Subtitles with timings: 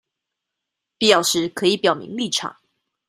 [0.97, 2.57] 必要時可以表明立場